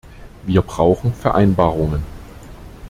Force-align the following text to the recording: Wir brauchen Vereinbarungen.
Wir 0.47 0.63
brauchen 0.63 1.13
Vereinbarungen. 1.13 2.03